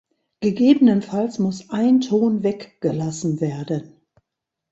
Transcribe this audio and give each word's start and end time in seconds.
Gegebenenfalls 0.39 1.37
muss 1.37 1.69
ein 1.69 2.01
Ton 2.01 2.41
weggelassen 2.41 3.39
werden. 3.39 4.01